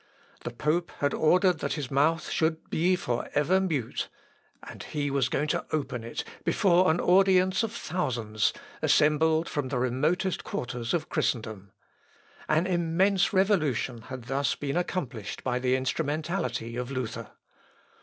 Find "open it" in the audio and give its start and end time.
5.71-6.23